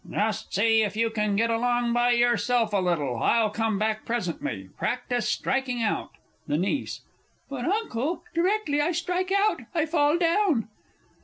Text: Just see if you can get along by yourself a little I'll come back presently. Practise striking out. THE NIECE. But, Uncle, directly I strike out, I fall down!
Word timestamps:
Just 0.09 0.51
see 0.51 0.81
if 0.81 0.95
you 0.97 1.11
can 1.11 1.35
get 1.35 1.51
along 1.51 1.93
by 1.93 2.09
yourself 2.13 2.73
a 2.73 2.77
little 2.77 3.17
I'll 3.17 3.51
come 3.51 3.77
back 3.77 4.03
presently. 4.03 4.69
Practise 4.75 5.29
striking 5.29 5.83
out. 5.83 6.09
THE 6.47 6.57
NIECE. 6.57 7.01
But, 7.51 7.65
Uncle, 7.65 8.23
directly 8.33 8.81
I 8.81 8.93
strike 8.93 9.31
out, 9.31 9.61
I 9.75 9.85
fall 9.85 10.17
down! 10.17 10.69